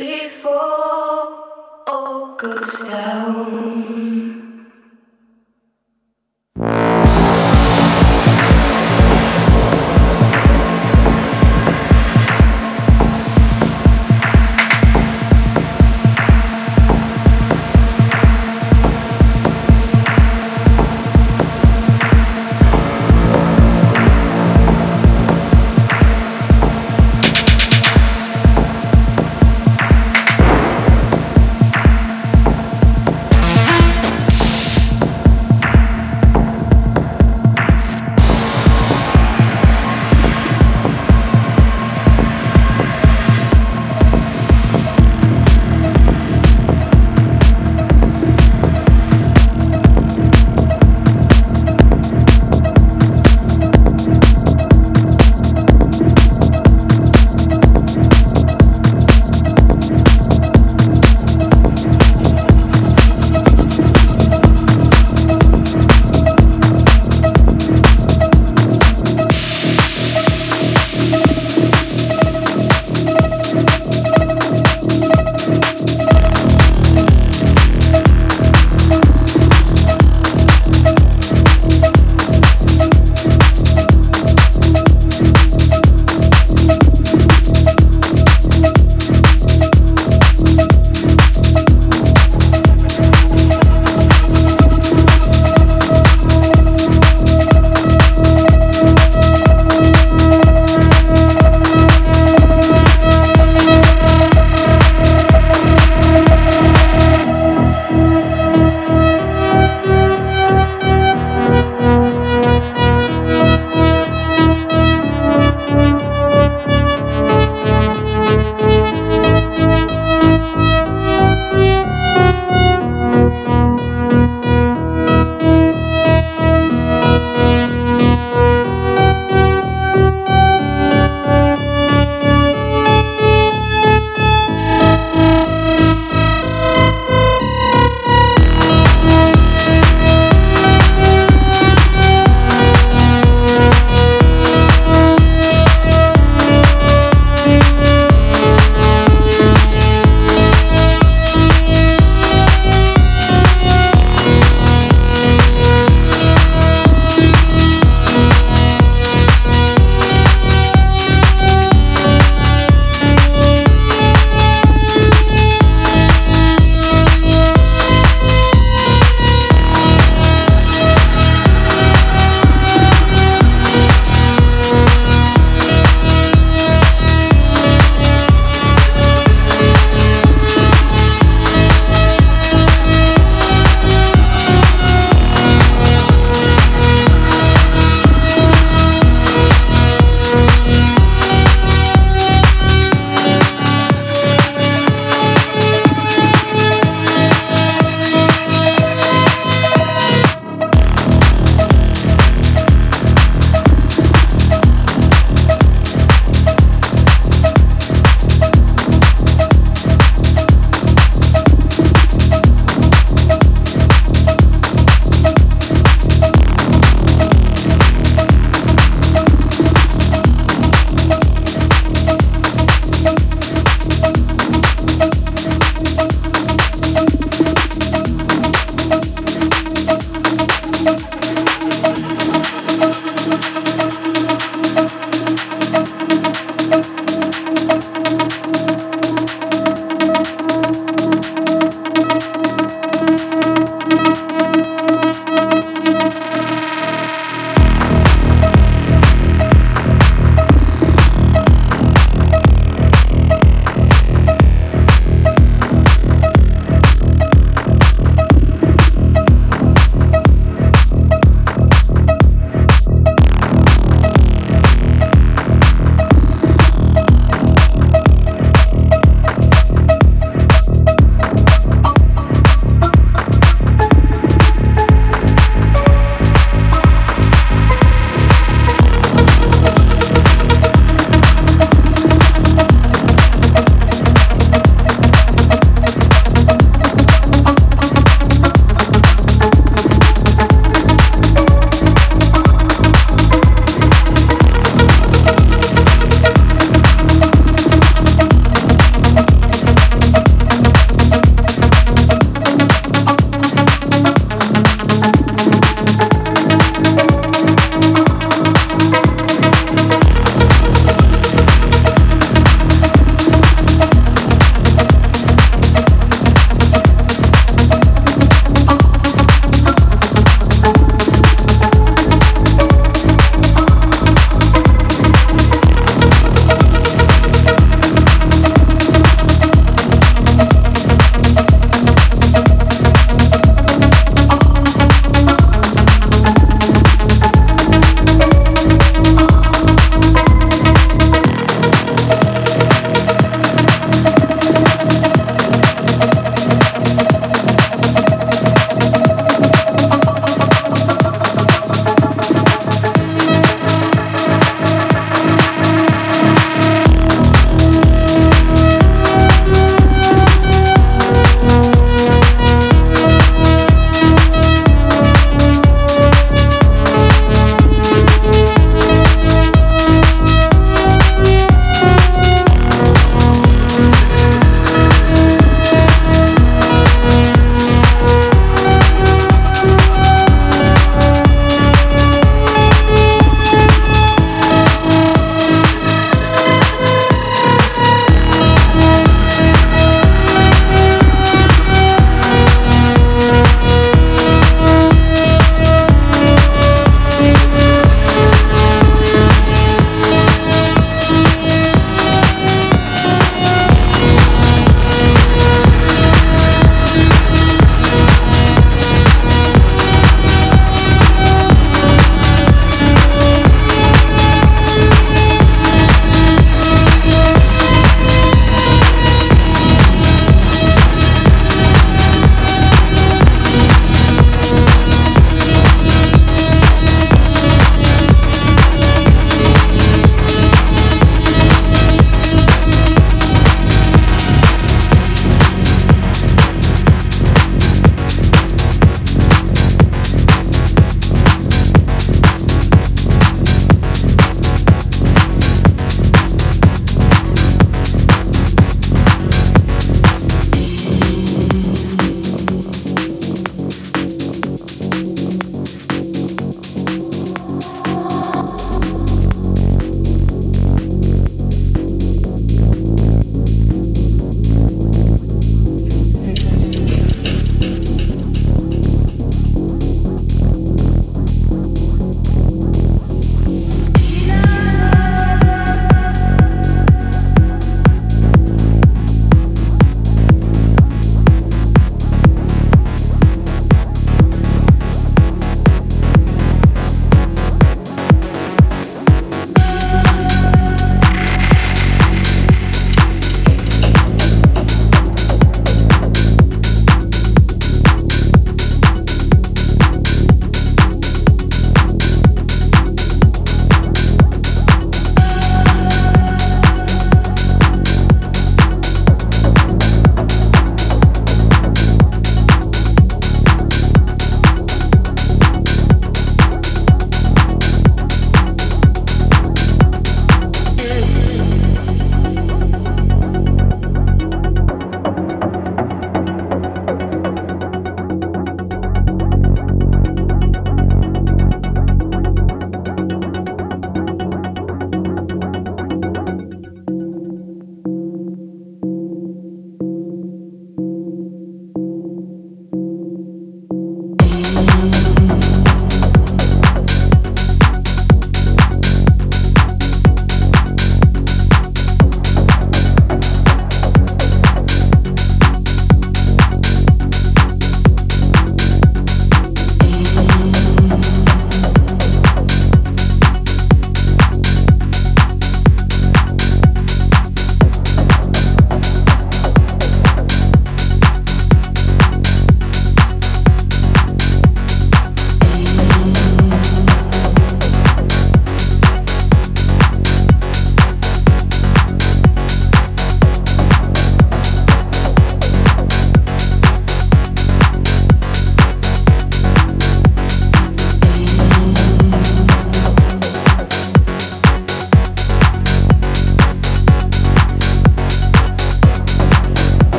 before. 0.00 0.69